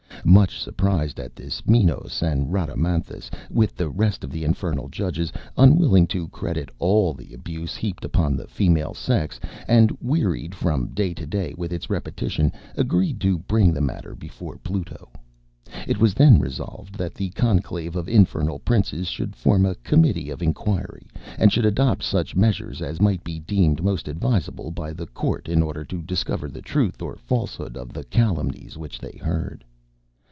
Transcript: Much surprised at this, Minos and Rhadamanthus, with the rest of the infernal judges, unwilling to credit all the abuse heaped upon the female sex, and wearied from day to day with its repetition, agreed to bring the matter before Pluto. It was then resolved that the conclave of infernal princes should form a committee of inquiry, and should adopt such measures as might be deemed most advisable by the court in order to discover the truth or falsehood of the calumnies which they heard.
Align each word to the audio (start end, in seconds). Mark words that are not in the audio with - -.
Much 0.23 0.59
surprised 0.59 1.19
at 1.19 1.35
this, 1.35 1.65
Minos 1.65 2.21
and 2.21 2.53
Rhadamanthus, 2.53 3.31
with 3.49 3.75
the 3.75 3.89
rest 3.89 4.23
of 4.23 4.29
the 4.29 4.43
infernal 4.43 4.87
judges, 4.87 5.33
unwilling 5.57 6.05
to 6.07 6.27
credit 6.27 6.69
all 6.77 7.15
the 7.15 7.33
abuse 7.33 7.75
heaped 7.75 8.05
upon 8.05 8.37
the 8.37 8.45
female 8.47 8.93
sex, 8.93 9.39
and 9.67 9.91
wearied 9.99 10.53
from 10.53 10.89
day 10.93 11.15
to 11.15 11.25
day 11.25 11.55
with 11.57 11.73
its 11.73 11.89
repetition, 11.89 12.51
agreed 12.77 13.19
to 13.21 13.39
bring 13.39 13.73
the 13.73 13.81
matter 13.81 14.13
before 14.13 14.57
Pluto. 14.57 15.09
It 15.87 15.97
was 15.97 16.13
then 16.13 16.37
resolved 16.37 16.95
that 16.99 17.15
the 17.15 17.31
conclave 17.31 17.95
of 17.95 18.07
infernal 18.07 18.59
princes 18.59 19.07
should 19.07 19.35
form 19.35 19.65
a 19.65 19.73
committee 19.75 20.29
of 20.29 20.43
inquiry, 20.43 21.07
and 21.39 21.51
should 21.51 21.65
adopt 21.65 22.03
such 22.03 22.35
measures 22.35 22.79
as 22.83 23.01
might 23.01 23.23
be 23.23 23.39
deemed 23.39 23.83
most 23.83 24.07
advisable 24.07 24.69
by 24.69 24.93
the 24.93 25.07
court 25.07 25.49
in 25.49 25.63
order 25.63 25.83
to 25.85 26.03
discover 26.03 26.47
the 26.47 26.61
truth 26.61 27.01
or 27.01 27.15
falsehood 27.15 27.75
of 27.75 27.91
the 27.91 28.03
calumnies 28.03 28.77
which 28.77 28.99
they 28.99 29.17
heard. 29.19 29.65